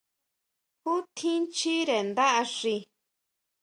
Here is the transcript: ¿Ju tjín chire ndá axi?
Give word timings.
¿Ju 0.83 0.93
tjín 1.15 1.41
chire 1.57 1.95
ndá 2.09 2.25
axi? 2.41 2.75